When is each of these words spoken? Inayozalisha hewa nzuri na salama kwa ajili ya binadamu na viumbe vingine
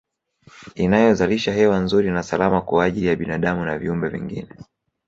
Inayozalisha 0.75 1.53
hewa 1.53 1.79
nzuri 1.79 2.11
na 2.11 2.23
salama 2.23 2.61
kwa 2.61 2.83
ajili 2.83 3.07
ya 3.07 3.15
binadamu 3.15 3.65
na 3.65 3.77
viumbe 3.79 4.07
vingine 4.09 4.49